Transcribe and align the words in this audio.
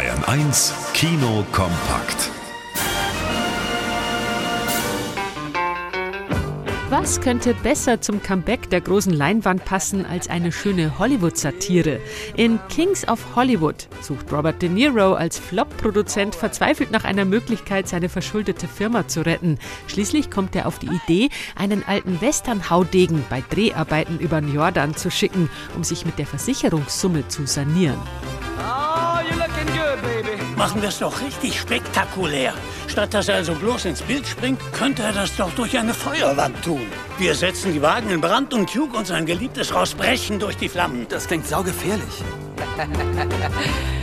Bayern 0.00 0.24
1 0.24 0.72
Kino 0.94 1.44
kompakt. 1.52 2.30
Was 6.88 7.20
könnte 7.20 7.52
besser 7.52 8.00
zum 8.00 8.22
Comeback 8.22 8.70
der 8.70 8.80
großen 8.80 9.12
Leinwand 9.12 9.62
passen 9.66 10.06
als 10.06 10.30
eine 10.30 10.52
schöne 10.52 10.98
Hollywood-Satire? 10.98 12.00
In 12.34 12.58
Kings 12.70 13.06
of 13.08 13.22
Hollywood 13.36 13.88
sucht 14.00 14.32
Robert 14.32 14.62
De 14.62 14.70
Niro 14.70 15.12
als 15.12 15.38
Flop-Produzent 15.38 16.34
verzweifelt 16.34 16.90
nach 16.90 17.04
einer 17.04 17.26
Möglichkeit, 17.26 17.86
seine 17.86 18.08
verschuldete 18.08 18.68
Firma 18.68 19.06
zu 19.06 19.26
retten. 19.26 19.58
Schließlich 19.86 20.30
kommt 20.30 20.56
er 20.56 20.66
auf 20.66 20.78
die 20.78 20.88
Idee, 21.04 21.28
einen 21.56 21.84
alten 21.86 22.22
Western-Haudegen 22.22 23.22
bei 23.28 23.44
Dreharbeiten 23.50 24.18
über 24.18 24.40
den 24.40 24.54
Jordan 24.54 24.96
zu 24.96 25.10
schicken, 25.10 25.50
um 25.76 25.84
sich 25.84 26.06
mit 26.06 26.18
der 26.18 26.26
Versicherungssumme 26.26 27.28
zu 27.28 27.46
sanieren. 27.46 28.00
Machen 30.60 30.82
wir 30.82 30.90
es 30.90 30.98
doch 30.98 31.22
richtig 31.22 31.58
spektakulär. 31.58 32.52
Statt 32.86 33.14
dass 33.14 33.28
er 33.28 33.36
also 33.36 33.54
bloß 33.54 33.86
ins 33.86 34.02
Bild 34.02 34.26
springt, 34.26 34.60
könnte 34.74 35.02
er 35.02 35.12
das 35.14 35.34
doch 35.34 35.50
durch 35.52 35.78
eine 35.78 35.94
Feuerwand 35.94 36.62
tun. 36.62 36.86
Wir 37.16 37.34
setzen 37.34 37.72
die 37.72 37.80
Wagen 37.80 38.10
in 38.10 38.20
Brand 38.20 38.52
und 38.52 38.74
Duke 38.74 38.94
und 38.94 39.06
sein 39.06 39.24
geliebtes 39.24 39.74
Ross 39.74 39.94
brechen 39.94 40.38
durch 40.38 40.58
die 40.58 40.68
Flammen. 40.68 41.06
Das 41.08 41.28
klingt 41.28 41.46
saugefährlich. 41.46 42.22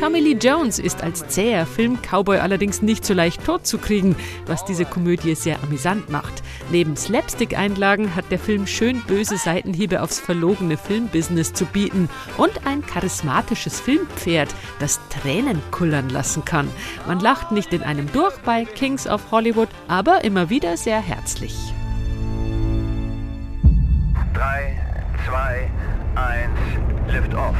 Tommy 0.00 0.20
Lee 0.20 0.38
Jones 0.40 0.78
ist 0.78 1.02
als 1.02 1.28
zäher 1.28 1.66
Film-Cowboy 1.66 2.38
allerdings 2.38 2.80
nicht 2.80 3.04
so 3.04 3.12
leicht 3.12 3.44
totzukriegen, 3.44 4.16
was 4.46 4.64
diese 4.64 4.86
Komödie 4.86 5.34
sehr 5.34 5.62
amüsant 5.62 6.08
macht. 6.08 6.42
Neben 6.70 6.96
Slapstick-Einlagen 6.96 8.16
hat 8.16 8.24
der 8.30 8.38
Film 8.38 8.66
schön 8.66 9.02
böse 9.02 9.36
Seitenhiebe 9.36 10.00
aufs 10.00 10.18
verlogene 10.18 10.78
Filmbusiness 10.78 11.52
zu 11.52 11.66
bieten 11.66 12.08
und 12.38 12.66
ein 12.66 12.80
charismatisches 12.80 13.78
Filmpferd, 13.78 14.48
das 14.78 14.98
Tränen 15.10 15.60
kullern 15.70 16.08
lassen 16.08 16.46
kann. 16.46 16.70
Man 17.06 17.20
lacht 17.20 17.52
nicht 17.52 17.74
in 17.74 17.82
einem 17.82 18.10
durch 18.10 18.38
bei 18.38 18.64
Kings 18.64 19.06
of 19.06 19.30
Hollywood, 19.30 19.68
aber 19.86 20.24
immer 20.24 20.48
wieder 20.48 20.78
sehr 20.78 21.02
herzlich. 21.02 21.54
3, 24.32 24.80
2, 25.26 25.70
1, 26.14 27.12
Lift 27.12 27.34
off. 27.34 27.56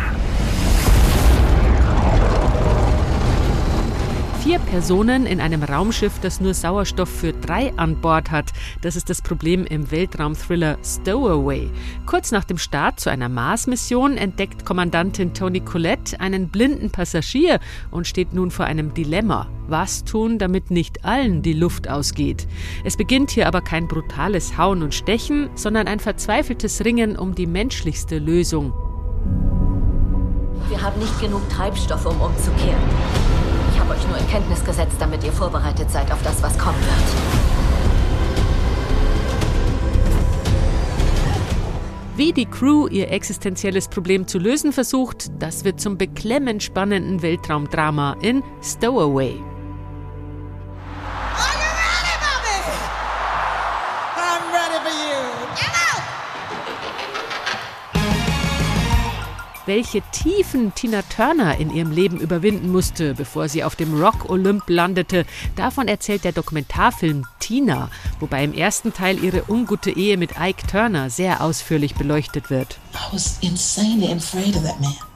Vier 4.43 4.59
Personen 4.59 5.27
in 5.27 5.39
einem 5.39 5.63
Raumschiff, 5.63 6.19
das 6.23 6.41
nur 6.41 6.55
Sauerstoff 6.55 7.11
für 7.11 7.35
drei 7.35 7.75
an 7.77 8.01
Bord 8.01 8.31
hat. 8.31 8.53
Das 8.81 8.97
ist 8.97 9.11
das 9.11 9.21
Problem 9.21 9.67
im 9.67 9.91
Weltraumthriller 9.91 10.79
Stowaway. 10.83 11.71
Kurz 12.07 12.33
nach 12.33 12.45
dem 12.45 12.57
Start 12.57 13.01
zu 13.01 13.11
einer 13.11 13.29
Mars-Mission 13.29 14.17
entdeckt 14.17 14.65
Kommandantin 14.65 15.35
Toni 15.35 15.61
Collette 15.61 16.19
einen 16.21 16.49
blinden 16.49 16.91
Passagier 16.91 17.61
und 17.91 18.07
steht 18.07 18.33
nun 18.33 18.51
vor 18.51 18.65
einem 18.65 18.95
Dilemma. 18.95 19.47
Was 19.69 20.05
tun, 20.05 20.39
damit 20.39 20.71
nicht 20.71 21.05
allen 21.05 21.43
die 21.43 21.53
Luft 21.53 21.91
ausgeht? 21.91 22.49
Es 22.83 22.97
beginnt 22.97 23.31
hier 23.31 23.47
aber 23.47 23.61
kein 23.61 23.89
brutales 23.89 24.57
Hauen 24.57 24.83
und 24.83 24.95
Stechen, 24.95 25.51
sondern 25.55 25.87
ein 25.87 26.01
verzweifeltes 26.01 26.83
Ringen 26.83 27.15
um 27.19 27.35
die 27.35 27.47
menschlichste 27.47 28.19
Lösung. 28.19 28.73
Wir 30.71 30.81
haben 30.81 30.99
nicht 30.99 31.21
genug 31.21 31.47
Treibstoff, 31.51 32.07
um 32.07 32.19
umzukehren. 32.23 33.30
Habe 33.91 33.99
euch 33.99 34.09
nur 34.09 34.19
in 34.19 34.29
Kenntnis 34.29 34.65
gesetzt, 34.65 34.95
damit 35.01 35.25
ihr 35.25 35.33
vorbereitet 35.33 35.91
seid 35.91 36.13
auf 36.13 36.23
das, 36.23 36.41
was 36.45 36.57
kommen 36.57 36.79
wird. 36.79 36.91
Wie 42.17 42.33
die 42.33 42.47
Crew 42.47 42.87
ihr 42.87 43.11
existenzielles 43.11 43.89
Problem 43.89 44.29
zu 44.29 44.39
lösen 44.39 44.73
versucht, 44.73 45.33
das 45.41 45.65
wird 45.65 45.81
zum 45.81 45.99
beklemmend 45.99 46.63
spannenden 46.63 47.21
Weltraumdrama 47.21 48.17
in 48.21 48.45
Stowaway. 48.63 49.50
Welche 59.71 60.03
Tiefen 60.11 60.75
Tina 60.75 61.03
Turner 61.03 61.59
in 61.59 61.73
ihrem 61.73 61.93
Leben 61.93 62.19
überwinden 62.19 62.73
musste, 62.73 63.15
bevor 63.15 63.49
sie 63.49 63.63
auf 63.63 63.77
dem 63.77 63.95
Rock 64.03 64.29
Olymp 64.29 64.65
landete. 64.67 65.25
Davon 65.55 65.87
erzählt 65.87 66.25
der 66.25 66.33
Dokumentarfilm 66.33 67.25
Tina, 67.39 67.89
wobei 68.19 68.43
im 68.43 68.53
ersten 68.53 68.93
Teil 68.93 69.23
ihre 69.23 69.45
ungute 69.49 69.93
Ehe 69.93 70.17
mit 70.17 70.33
Ike 70.41 70.67
Turner 70.67 71.09
sehr 71.09 71.41
ausführlich 71.41 71.95
beleuchtet 71.95 72.51
wird. 72.51 72.79
I 72.95 73.15
was 73.15 73.39
insanely 73.43 74.13
afraid 74.13 74.57
of 74.57 74.65
that 74.65 74.81
man. 74.81 75.10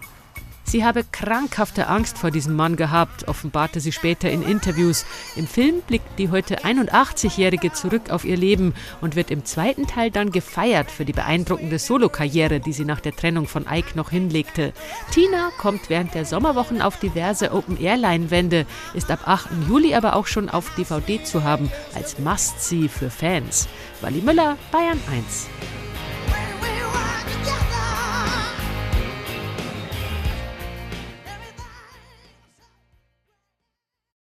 Sie 0.74 0.84
habe 0.84 1.04
krankhafte 1.04 1.86
Angst 1.86 2.18
vor 2.18 2.32
diesem 2.32 2.56
Mann 2.56 2.74
gehabt, 2.74 3.28
offenbarte 3.28 3.78
sie 3.78 3.92
später 3.92 4.28
in 4.28 4.42
Interviews. 4.42 5.06
Im 5.36 5.46
Film 5.46 5.82
blickt 5.86 6.18
die 6.18 6.30
heute 6.30 6.64
81-Jährige 6.64 7.72
zurück 7.72 8.10
auf 8.10 8.24
ihr 8.24 8.36
Leben 8.36 8.74
und 9.00 9.14
wird 9.14 9.30
im 9.30 9.44
zweiten 9.44 9.86
Teil 9.86 10.10
dann 10.10 10.32
gefeiert 10.32 10.90
für 10.90 11.04
die 11.04 11.12
beeindruckende 11.12 11.78
Solokarriere, 11.78 12.58
die 12.58 12.72
sie 12.72 12.84
nach 12.84 12.98
der 12.98 13.14
Trennung 13.14 13.46
von 13.46 13.66
Ike 13.70 13.94
noch 13.94 14.10
hinlegte. 14.10 14.72
Tina 15.12 15.50
kommt 15.58 15.90
während 15.90 16.12
der 16.12 16.24
Sommerwochen 16.24 16.82
auf 16.82 16.98
diverse 16.98 17.52
Open-Air-Leinwände, 17.52 18.66
ist 18.94 19.12
ab 19.12 19.28
8. 19.28 19.50
Juli 19.68 19.94
aber 19.94 20.16
auch 20.16 20.26
schon 20.26 20.48
auf 20.48 20.74
DVD 20.74 21.22
zu 21.22 21.44
haben, 21.44 21.70
als 21.94 22.18
Must-See 22.18 22.88
für 22.88 23.10
Fans. 23.10 23.68
Wally 24.00 24.22
Müller, 24.22 24.56
Bayern 24.72 24.98
1. 25.08 25.46